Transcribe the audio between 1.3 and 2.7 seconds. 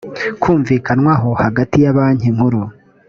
hagati ya banki nkuru